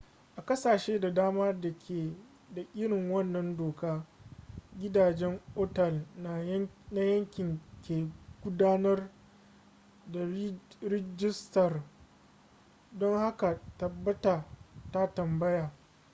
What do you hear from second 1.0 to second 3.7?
dama da ke da irin wannan